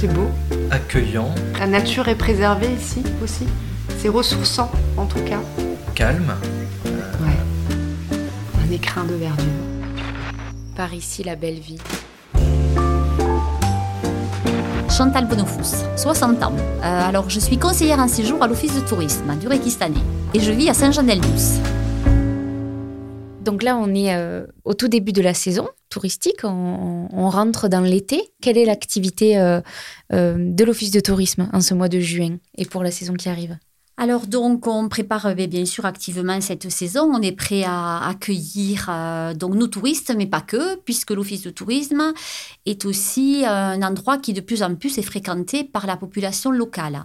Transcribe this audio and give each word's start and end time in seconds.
C'est 0.00 0.06
beau. 0.06 0.30
accueillant, 0.70 1.28
La 1.58 1.66
nature 1.66 2.08
est 2.08 2.14
préservée 2.14 2.70
ici 2.72 3.02
aussi. 3.22 3.46
C'est 3.98 4.08
ressourçant 4.08 4.70
en 4.96 5.04
tout 5.04 5.22
cas. 5.24 5.40
calme. 5.94 6.32
Ouais. 6.86 7.36
Un 8.66 8.72
écrin 8.72 9.04
de 9.04 9.12
verdure. 9.12 9.44
Par 10.74 10.94
ici, 10.94 11.22
la 11.22 11.36
belle 11.36 11.58
vie. 11.58 11.76
Chantal 14.88 15.26
Bonofous, 15.26 15.84
60 15.96 16.44
ans. 16.44 16.54
Euh, 16.82 17.08
alors, 17.08 17.28
je 17.28 17.38
suis 17.38 17.58
conseillère 17.58 17.98
en 17.98 18.08
séjour 18.08 18.42
à 18.42 18.48
l'Office 18.48 18.74
de 18.74 18.80
tourisme 18.80 19.36
du 19.38 19.48
Réquistanais 19.48 20.00
et 20.32 20.40
je 20.40 20.50
vis 20.50 20.70
à 20.70 20.72
Saint-Jean-d'El-Douce. 20.72 21.58
Donc 23.44 23.62
là, 23.62 23.76
on 23.76 23.94
est 23.94 24.14
euh, 24.14 24.46
au 24.64 24.74
tout 24.74 24.88
début 24.88 25.12
de 25.12 25.22
la 25.22 25.32
saison 25.32 25.66
touristique. 25.88 26.44
On, 26.44 27.08
rentre 27.30 27.68
dans 27.68 27.80
l'été. 27.80 28.20
Quelle 28.42 28.58
est 28.58 28.64
l'activité 28.64 29.38
euh, 29.38 29.60
euh, 30.12 30.36
de 30.38 30.64
l'Office 30.64 30.90
de 30.90 31.00
tourisme 31.00 31.48
en 31.52 31.60
ce 31.60 31.74
mois 31.74 31.88
de 31.88 32.00
juin 32.00 32.36
et 32.56 32.66
pour 32.66 32.82
la 32.82 32.90
saison 32.90 33.14
qui 33.14 33.28
arrive? 33.28 33.56
Alors 33.96 34.26
donc, 34.26 34.66
on 34.66 34.88
prépare 34.88 35.34
bien 35.34 35.64
sûr 35.64 35.84
activement 35.84 36.40
cette 36.40 36.70
saison. 36.70 37.10
On 37.12 37.22
est 37.22 37.32
prêt 37.32 37.64
à 37.64 38.08
accueillir 38.08 38.90
donc 39.36 39.54
nos 39.54 39.66
touristes, 39.66 40.14
mais 40.16 40.26
pas 40.26 40.40
que, 40.40 40.76
puisque 40.76 41.10
l'office 41.10 41.42
de 41.42 41.50
tourisme 41.50 42.14
est 42.66 42.84
aussi 42.86 43.44
un 43.46 43.82
endroit 43.82 44.16
qui 44.16 44.32
de 44.32 44.40
plus 44.40 44.62
en 44.62 44.74
plus 44.74 44.96
est 44.96 45.02
fréquenté 45.02 45.64
par 45.64 45.86
la 45.86 45.96
population 45.96 46.50
locale. 46.50 47.04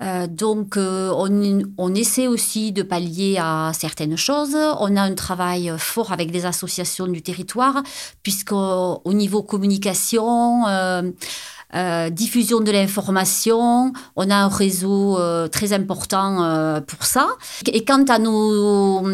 Euh, 0.00 0.26
donc, 0.28 0.76
euh, 0.76 1.10
on, 1.14 1.62
on 1.76 1.94
essaie 1.94 2.28
aussi 2.28 2.72
de 2.72 2.82
pallier 2.82 3.38
à 3.40 3.72
certaines 3.74 4.16
choses. 4.16 4.54
On 4.54 4.96
a 4.96 5.02
un 5.02 5.14
travail 5.14 5.72
fort 5.76 6.12
avec 6.12 6.30
des 6.30 6.46
associations 6.46 7.06
du 7.08 7.22
territoire, 7.22 7.82
puisqu'au 8.22 9.00
au 9.04 9.12
niveau 9.12 9.42
communication, 9.42 10.64
euh, 11.74 12.08
diffusion 12.08 12.60
de 12.60 12.72
l'information, 12.72 13.92
on 14.16 14.30
a 14.30 14.36
un 14.36 14.48
réseau 14.48 15.18
euh, 15.18 15.48
très 15.48 15.74
important 15.74 16.42
euh, 16.42 16.80
pour 16.80 17.04
ça. 17.04 17.28
Et 17.66 17.84
quant 17.84 18.04
à 18.08 18.18
nos, 18.18 19.04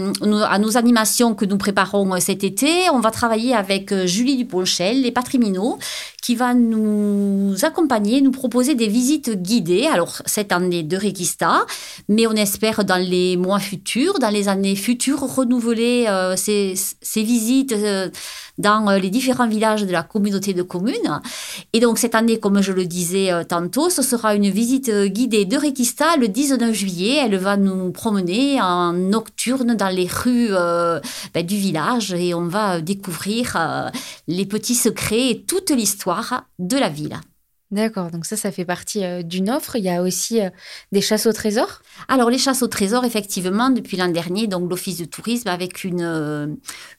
à 0.44 0.58
nos 0.61 0.77
animations 0.77 1.34
que 1.34 1.44
nous 1.44 1.58
préparons 1.58 2.20
cet 2.20 2.44
été, 2.44 2.88
on 2.92 3.00
va 3.00 3.11
travailler 3.11 3.56
avec 3.56 3.92
Julie 4.05 4.36
Duponchel 4.36 5.05
et 5.05 5.11
Patrick 5.11 5.41
Minot, 5.41 5.78
qui 6.22 6.36
va 6.36 6.55
nous 6.55 7.56
accompagner, 7.62 8.20
nous 8.20 8.30
proposer 8.30 8.77
des 8.77 8.86
visites 8.86 9.30
guidées. 9.30 9.89
Alors, 9.92 10.22
cette 10.24 10.52
année 10.52 10.84
de 10.84 10.96
Requista, 10.96 11.66
mais 12.08 12.28
on 12.28 12.33
espère 12.33 12.84
dans 12.84 13.02
les 13.02 13.36
mois 13.36 13.58
futurs, 13.58 14.20
dans 14.20 14.30
les 14.30 14.48
années 14.48 14.77
futures, 14.77 15.20
renouveler 15.20 16.06
ces, 16.36 16.74
ces 16.77 17.22
visites 17.22 17.74
dans 18.58 18.91
les 18.98 19.11
différents 19.11 19.48
villages 19.48 19.84
de 19.84 19.92
la 19.92 20.02
communauté 20.02 20.55
de 20.55 20.62
communes. 20.62 21.20
Et 21.72 21.80
donc, 21.80 21.98
cette 21.98 22.14
année, 22.14 22.39
comme 22.45 22.61
je 22.61 22.73
le 22.73 22.84
disais 22.84 23.33
euh, 23.33 23.42
tantôt, 23.42 23.89
ce 23.89 24.03
sera 24.03 24.34
une 24.34 24.50
visite 24.50 24.91
euh, 24.91 25.06
guidée 25.06 25.47
de 25.47 25.56
Requista 25.56 26.19
le 26.19 26.28
19 26.28 26.75
juillet. 26.75 27.17
Elle 27.25 27.39
va 27.39 27.56
nous 27.56 27.91
promener 27.91 28.61
en 28.61 28.92
nocturne 28.92 29.75
dans 29.75 29.89
les 29.89 30.06
rues 30.06 30.48
euh, 30.51 31.01
ben, 31.33 31.47
du 31.47 31.56
village 31.56 32.12
et 32.12 32.34
on 32.34 32.47
va 32.47 32.83
découvrir 32.83 33.91
les 34.28 34.45
petits 34.45 34.75
secrets 34.75 35.31
et 35.31 35.41
toute 35.45 35.70
l'histoire 35.70 36.45
de 36.59 36.77
la 36.77 36.91
ville. 36.91 37.19
D'accord, 37.75 38.12
donc 38.12 38.25
ça, 38.25 38.36
ça 38.36 38.53
fait 38.53 38.64
partie 38.64 39.05
euh, 39.05 39.22
d'une 39.25 39.50
offre. 39.50 39.75
Il 39.75 39.83
y 39.83 39.91
a 39.91 40.00
aussi 40.00 40.41
euh, 40.41 40.48
des 40.92 41.00
chasses 41.00 41.27
au 41.27 41.33
trésor? 41.33 41.83
Alors, 42.06 42.30
les 42.30 42.39
chasses 42.39 42.62
au 42.62 42.69
trésor, 42.69 43.05
effectivement, 43.05 43.69
depuis 43.69 43.97
l'an 43.97 44.06
dernier, 44.06 44.47
donc 44.47 44.70
l'Office 44.70 44.98
de 44.98 45.05
tourisme 45.06 45.48
avec 45.48 45.83
une, 45.83 46.02
euh, 46.02 46.47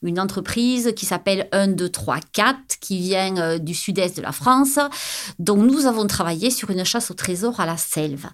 une 0.03 0.19
entreprise 0.19 0.91
qui 0.93 1.05
s'appelle 1.05 1.47
1, 1.53 1.69
2, 1.69 1.87
3, 1.87 2.17
4, 2.33 2.57
qui 2.81 2.99
vient 2.99 3.57
du 3.57 3.73
sud-est 3.73 4.17
de 4.17 4.21
la 4.21 4.33
France. 4.33 4.77
Donc, 5.39 5.59
nous 5.59 5.85
avons 5.85 6.07
travaillé 6.07 6.49
sur 6.49 6.69
une 6.69 6.83
chasse 6.83 7.09
au 7.09 7.13
trésor 7.13 7.61
à 7.61 7.65
la 7.65 7.77
Selve. 7.77 8.25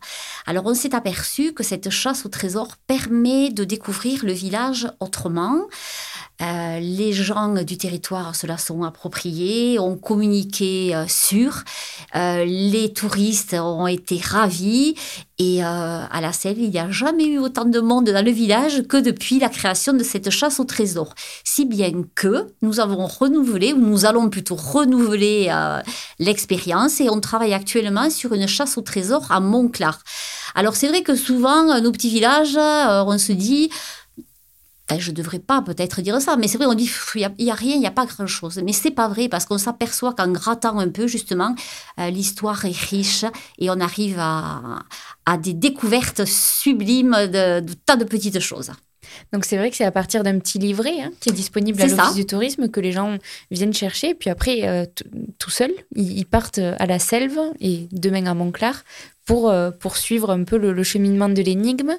Alors, 0.47 0.66
on 0.66 0.73
s'est 0.73 0.95
aperçu 0.95 1.53
que 1.53 1.62
cette 1.62 1.92
chasse 1.92 2.25
au 2.25 2.30
trésor 2.30 2.69
permet 2.88 3.52
de 3.52 3.63
découvrir 3.63 4.25
le 4.25 4.34
village 4.34 4.91
autrement. 5.00 5.68
Les 6.40 7.13
gens 7.13 7.63
du 7.63 7.78
territoire 7.78 8.35
se 8.35 8.47
la 8.47 8.58
sont 8.58 8.81
appropriés, 8.81 9.78
ont 9.78 9.96
communiqué 9.96 11.06
sur. 11.08 11.63
Euh, 12.16 12.44
les 12.45 12.94
touristes 12.94 13.53
ont 13.53 13.88
été 13.88 14.19
ravis. 14.19 14.95
Et 15.39 15.63
euh, 15.63 15.67
à 15.67 16.22
la 16.22 16.33
Sèvre, 16.33 16.59
il 16.59 16.69
n'y 16.69 16.79
a 16.79 16.91
jamais 16.91 17.25
eu 17.25 17.39
autant 17.39 17.66
de 17.66 17.79
monde 17.79 18.09
dans 18.09 18.23
le 18.23 18.31
village 18.31 18.83
que 18.83 18.97
depuis 18.97 19.39
la 19.39 19.49
création 19.49 19.94
de 19.94 20.03
cette 20.03 20.29
chasse 20.29 20.59
au 20.59 20.66
trésor. 20.66 21.16
Si 21.44 21.66
bien 21.66 21.91
que 22.13 22.47
nous 22.61 22.79
avons 22.79 23.07
renouvelé, 23.07 23.73
ou 23.73 23.79
nous 23.79 24.05
allons 24.05 24.29
plutôt 24.29 24.55
renouveler 24.55 25.47
euh, 25.49 25.79
l'expérience 26.19 27.01
et 27.01 27.09
on 27.09 27.19
travaille 27.19 27.53
actuellement 27.53 28.09
sur 28.09 28.33
une 28.33 28.47
chasse 28.47 28.78
au 28.78 28.81
trésor 28.81 29.31
à 29.31 29.39
Montclar. 29.39 29.99
Alors 30.53 30.75
c'est 30.75 30.89
vrai 30.89 31.01
que 31.01 31.16
souvent, 31.16 31.79
nos 31.81 31.91
petits 31.91 32.09
villages, 32.09 32.57
on 32.57 33.17
se 33.17 33.31
dit, 33.31 33.69
je 35.00 35.12
ne 35.12 35.16
devrais 35.16 35.40
pas 35.40 35.62
peut-être 35.62 36.02
dire 36.02 36.19
ça, 36.22 36.35
mais 36.38 36.47
c'est 36.47 36.57
vrai, 36.57 36.68
on 36.68 36.74
dit 36.74 36.90
il 37.16 37.29
n'y 37.40 37.52
a, 37.52 37.53
rien, 37.53 37.75
il 37.75 37.79
n'y 37.79 37.88
a 37.88 37.91
pas 37.91 38.06
grand-chose. 38.06 38.62
Mais 38.63 38.74
c'est 38.74 38.91
pas 38.91 39.07
vrai 39.07 39.29
parce 39.29 39.46
qu'on 39.46 39.57
s'aperçoit 39.57 40.13
qu'en 40.13 40.31
grattant 40.31 40.79
un 40.79 40.90
peu, 40.90 41.07
justement, 41.07 41.56
euh, 42.00 42.09
l'histoire 42.09 42.66
est 42.66 42.75
riche 42.75 43.25
et 43.59 43.69
on 43.69 43.79
arrive 43.79 44.18
à, 44.19 44.79
à 45.25 45.38
des 45.38 45.53
découvertes 45.53 46.25
sublimes 46.25 47.16
de, 47.28 47.59
de 47.59 47.74
tas 47.74 47.96
de 47.96 48.06
petites 48.06 48.40
choses. 48.40 48.72
Donc 49.34 49.46
c'est 49.46 49.57
vrai 49.57 49.69
que 49.69 49.75
c'est 49.75 49.84
à 49.84 49.91
partir 49.91 50.24
d'un 50.24 50.40
petit 50.40 50.57
livret 50.57 51.02
hein, 51.02 51.12
qui 51.19 51.29
est 51.29 51.34
disponible 51.34 51.81
à 51.81 51.88
l'Office 51.88 52.16
du 52.16 52.25
tourisme 52.25 52.69
que 52.69 52.79
les 52.79 52.91
gens 52.91 53.18
viennent 53.50 53.73
chercher. 53.73 54.13
Puis 54.13 54.29
après, 54.29 54.68
euh, 54.68 54.85
tout 55.38 55.50
seuls, 55.50 55.73
ils, 55.96 56.19
ils 56.19 56.25
partent 56.25 56.59
à 56.59 56.85
la 56.85 57.00
Selve 57.00 57.40
et 57.59 57.88
demain 57.91 58.25
à 58.25 58.34
Montclar 58.34 58.84
pour 59.25 59.50
euh, 59.50 59.72
poursuivre 59.72 60.29
un 60.29 60.44
peu 60.44 60.58
le, 60.58 60.72
le 60.72 60.84
cheminement 60.84 61.29
de 61.29 61.41
l'énigme. 61.41 61.94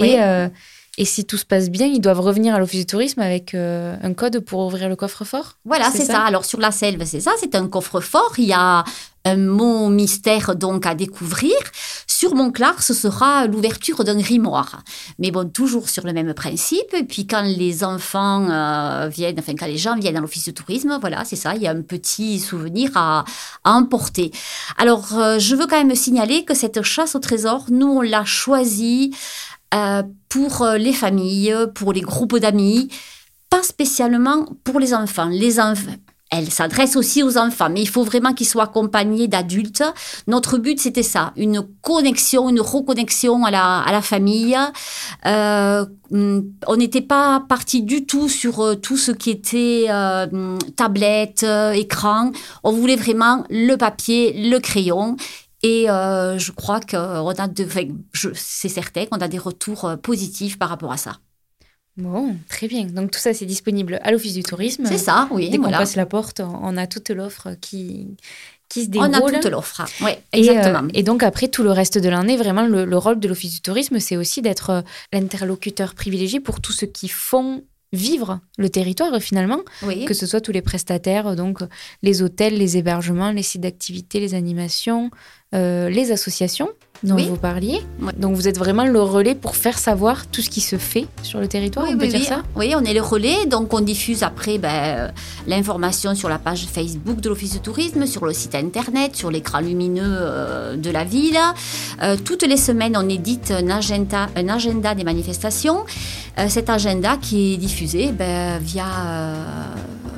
Oui. 0.00 0.08
Et, 0.08 0.22
euh, 0.22 0.48
et 0.96 1.04
si 1.04 1.24
tout 1.24 1.36
se 1.36 1.44
passe 1.44 1.70
bien, 1.70 1.86
ils 1.86 2.00
doivent 2.00 2.20
revenir 2.20 2.54
à 2.54 2.58
l'Office 2.58 2.80
du 2.80 2.86
tourisme 2.86 3.20
avec 3.20 3.54
euh, 3.54 3.96
un 4.02 4.14
code 4.14 4.40
pour 4.40 4.60
ouvrir 4.66 4.88
le 4.88 4.96
coffre-fort? 4.96 5.54
Voilà, 5.64 5.90
C'est 5.90 6.04
ça? 6.04 6.12
ça. 6.14 6.22
Alors 6.22 6.44
sur 6.44 6.60
la 6.60 6.70
selve, 6.70 7.04
c'est 7.04 7.20
ça, 7.20 7.32
c'est 7.40 7.54
un 7.54 7.66
coffre-fort. 7.68 8.34
Il 8.38 8.44
y 8.44 8.52
a 8.52 8.84
un 9.26 9.36
mot 9.36 9.88
mystère 9.88 10.54
donc 10.54 10.84
à 10.86 10.94
découvrir. 10.94 11.54
Sur 12.06 12.34
Montclar, 12.34 12.82
ce 12.82 12.92
sera 12.92 13.46
l'ouverture 13.46 14.04
d'un 14.04 14.18
grimoire. 14.18 14.82
Mais 15.18 15.30
bon, 15.30 15.48
toujours 15.50 15.88
sur 15.88 16.04
le 16.06 16.12
même 16.12 16.34
principe. 16.34 16.92
Et 16.92 17.04
puis 17.04 17.26
quand 17.26 17.40
les 17.42 17.84
enfants 17.84 18.48
euh, 18.50 19.08
viennent, 19.08 19.38
enfin 19.38 19.54
quand 19.58 19.66
les 19.66 19.78
gens 19.78 19.96
viennent 19.96 20.16
à 20.18 20.20
l'office 20.20 20.44
de 20.44 20.50
tourisme, 20.52 20.98
voilà, 21.00 21.24
c'est 21.24 21.36
ça, 21.36 21.54
il 21.56 21.62
y 21.62 21.66
a 21.66 21.70
un 21.70 21.80
petit 21.82 22.38
souvenir 22.38 22.90
à, 22.96 23.24
à 23.64 23.72
emporter. 23.72 24.30
Alors, 24.76 25.18
euh, 25.18 25.38
je 25.38 25.56
veux 25.56 25.66
quand 25.66 25.82
même 25.82 25.94
signaler 25.96 26.44
que 26.44 26.54
cette 26.54 26.82
chasse 26.82 27.14
au 27.14 27.18
trésor, 27.18 27.64
nous, 27.70 27.88
on 27.88 28.00
l'a 28.02 28.24
choisie 28.24 29.14
pour 30.28 30.62
euh, 30.62 30.78
les 30.78 30.92
familles, 30.92 31.54
pour 31.74 31.92
les 31.92 32.00
groupes 32.00 32.38
d'amis, 32.38 32.88
pas 33.50 33.62
spécialement 33.62 34.46
pour 34.64 34.80
les 34.80 34.92
enfants. 34.92 35.28
Les 35.30 35.60
enfants. 35.60 35.94
Elle 36.36 36.50
s'adresse 36.50 36.96
aussi 36.96 37.22
aux 37.22 37.38
enfants, 37.38 37.68
mais 37.70 37.80
il 37.80 37.88
faut 37.88 38.02
vraiment 38.02 38.32
qu'ils 38.32 38.48
soient 38.48 38.64
accompagnés 38.64 39.28
d'adultes. 39.28 39.84
Notre 40.26 40.58
but, 40.58 40.80
c'était 40.80 41.04
ça, 41.04 41.32
une 41.36 41.64
connexion, 41.80 42.48
une 42.48 42.60
reconnexion 42.60 43.44
à 43.44 43.52
la, 43.52 44.02
famille. 44.02 44.58
Euh, 45.26 45.86
hum, 46.10 46.50
on 46.66 46.76
n'était 46.76 47.02
pas 47.02 47.44
parti 47.48 47.82
du 47.82 48.04
tout 48.04 48.28
sur 48.28 48.60
euh, 48.60 48.74
tout 48.74 48.96
ce 48.96 49.12
qui 49.12 49.30
était 49.30 49.86
euh, 49.88 50.26
hum, 50.32 50.58
tablette, 50.74 51.44
euh, 51.44 51.70
écran. 51.70 52.32
On 52.64 52.72
voulait 52.72 52.96
vraiment 52.96 53.44
le 53.48 53.76
papier, 53.76 54.50
le 54.50 54.58
crayon. 54.58 55.16
Et 55.64 55.88
euh, 55.88 56.38
je 56.38 56.52
crois 56.52 56.78
que 56.80 56.96
on 56.96 57.30
a 57.30 57.48
de, 57.48 57.66
c'est 58.34 58.68
certain 58.68 59.06
qu'on 59.06 59.16
a 59.18 59.28
des 59.28 59.38
retours 59.38 59.86
euh, 59.86 59.96
positifs 59.96 60.58
par 60.58 60.68
rapport 60.68 60.92
à 60.92 60.98
ça. 60.98 61.18
Bon, 61.96 62.36
très 62.48 62.68
bien. 62.68 62.84
Donc 62.84 63.12
tout 63.12 63.18
ça, 63.20 63.32
c'est 63.32 63.46
disponible 63.46 63.98
à 64.02 64.10
l'Office 64.10 64.34
du 64.34 64.42
tourisme. 64.42 64.84
C'est 64.86 64.98
ça, 64.98 65.26
oui. 65.30 65.48
Dès 65.48 65.56
qu'on 65.56 65.62
voilà. 65.62 65.78
passe 65.78 65.96
la 65.96 66.06
porte, 66.06 66.40
on 66.40 66.76
a 66.76 66.86
toute 66.86 67.08
l'offre 67.10 67.54
qui, 67.60 68.16
qui 68.68 68.82
se 68.84 68.88
On 68.98 69.08
déroule. 69.08 69.34
a 69.36 69.40
toute 69.40 69.50
l'offre. 69.50 69.84
Oui, 70.02 70.10
Et, 70.34 70.40
exactement. 70.40 70.82
euh, 70.88 70.90
Et, 70.92 71.02
donc 71.02 71.22
après 71.22 71.48
tout 71.48 71.62
le 71.62 71.70
reste 71.70 71.96
de 71.98 72.08
l'année, 72.08 72.36
vraiment 72.36 72.66
le, 72.66 72.84
le 72.84 72.98
rôle 72.98 73.18
de 73.20 73.28
l'Office 73.28 73.54
du 73.54 73.60
tourisme, 73.62 74.00
c'est 74.00 74.16
aussi 74.18 74.42
d'être 74.42 74.70
euh, 74.70 74.82
l'interlocuteur 75.12 75.94
privilégié 75.94 76.40
pour 76.40 76.60
tous 76.60 76.72
ceux 76.72 76.88
qui 76.88 77.08
font 77.08 77.62
vivre 77.94 78.40
le 78.58 78.68
territoire 78.68 79.20
finalement, 79.20 79.60
oui. 79.82 80.04
que 80.04 80.14
ce 80.14 80.26
soit 80.26 80.40
tous 80.40 80.52
les 80.52 80.62
prestataires, 80.62 81.28
euh, 81.28 81.34
donc 81.34 81.62
euh, 81.62 81.66
les 82.02 82.22
hôtels, 82.22 82.58
les 82.58 82.76
hébergements, 82.76 83.30
les 83.30 83.42
sites 83.42 83.62
d'activité, 83.62 84.20
les 84.20 84.34
animations, 84.34 85.10
euh, 85.54 85.88
les 85.88 86.12
associations 86.12 86.68
dont 87.02 87.16
Oui. 87.16 87.26
vous 87.28 87.36
parliez. 87.36 87.80
Donc 88.16 88.34
vous 88.34 88.48
êtes 88.48 88.58
vraiment 88.58 88.84
le 88.86 89.00
relais 89.00 89.34
pour 89.34 89.56
faire 89.56 89.78
savoir 89.78 90.26
tout 90.26 90.40
ce 90.40 90.48
qui 90.48 90.60
se 90.60 90.76
fait 90.76 91.06
sur 91.22 91.40
le 91.40 91.48
territoire, 91.48 91.84
Oui, 91.86 91.92
on 91.94 91.98
peut 91.98 92.06
dire 92.06 92.22
ça? 92.24 92.42
Oui, 92.56 92.72
on 92.76 92.82
est 92.84 92.94
le 92.94 93.02
relais, 93.02 93.46
donc 93.46 93.72
on 93.74 93.80
diffuse 93.80 94.22
après 94.22 94.58
ben, 94.58 94.68
euh, 94.72 95.08
l'information 95.46 96.14
sur 96.14 96.28
la 96.28 96.38
page 96.38 96.64
Facebook 96.66 97.20
de 97.20 97.28
l'Office 97.28 97.54
de 97.54 97.58
tourisme, 97.58 98.06
sur 98.06 98.24
le 98.24 98.32
site 98.32 98.54
internet, 98.54 99.16
sur 99.16 99.30
l'écran 99.30 99.60
lumineux 99.60 100.02
euh, 100.06 100.76
de 100.76 100.90
la 100.90 101.04
ville. 101.04 101.38
Euh, 102.02 102.16
toutes 102.24 102.42
les 102.44 102.56
semaines, 102.56 102.96
on 102.96 103.08
édite 103.08 103.50
un 103.50 103.68
agenda, 103.70 104.28
un 104.36 104.48
agenda 104.48 104.94
des 104.94 105.04
manifestations. 105.04 105.84
Euh, 106.38 106.48
cet 106.48 106.70
agenda 106.70 107.16
qui 107.20 107.54
est 107.54 107.56
diffusé 107.58 108.12
ben, 108.12 108.58
via, 108.58 108.86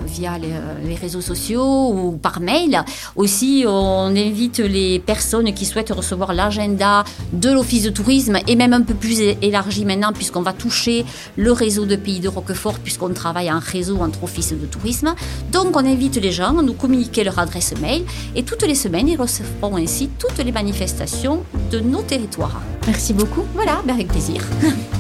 via 0.07 0.39
les, 0.39 0.95
réseaux 0.95 1.21
sociaux 1.21 1.93
ou 1.93 2.13
par 2.13 2.41
mail. 2.41 2.83
Aussi, 3.17 3.65
on 3.67 4.07
invite 4.17 4.59
les 4.59 4.99
personnes 4.99 5.53
qui 5.53 5.67
souhaitent 5.67 5.91
recevoir 5.91 6.33
l'agenda 6.33 7.05
de 7.33 7.51
l'Office 7.51 7.83
de 7.83 7.91
tourisme 7.91 8.39
et 8.47 8.57
même 8.57 8.73
un 8.73 8.81
peu 8.81 8.95
plus 8.95 9.21
élargi 9.21 9.85
maintenant 9.85 10.13
puisqu'on 10.13 10.43
va 10.43 10.53
toucher 10.53 11.05
le 11.37 11.53
réseau 11.53 11.85
de 11.85 11.97
Pays 11.97 12.21
de 12.21 12.29
Roquefort 12.29 12.79
puisqu'on 12.79 13.13
travaille 13.13 13.53
en 13.53 13.59
réseau 13.59 13.99
entre 14.01 14.25
offices 14.25 14.53
de 14.53 14.67
tourisme. 14.67 15.15
Donc 15.53 15.77
on 15.77 15.85
invite 15.85 16.17
les 16.17 16.33
gens 16.33 16.59
à 16.59 16.63
nous 16.63 16.75
communiquer 16.75 17.25
leur 17.25 17.39
adresse 17.39 17.75
mail 17.81 18.05
et 18.35 18.43
toutes 18.43 18.63
les 18.63 18.75
semaines 18.75 19.09
ils 19.09 19.21
recevront 19.21 19.77
ainsi 19.77 20.09
toutes 20.19 20.39
les 20.39 20.53
manifestations 20.53 21.43
de 21.71 21.81
nos 21.81 22.03
territoires. 22.03 22.63
Merci 22.87 23.13
beaucoup. 23.13 23.43
Voilà, 23.55 23.83
ben, 23.85 23.95
avec 23.95 24.09
plaisir. 24.09 24.43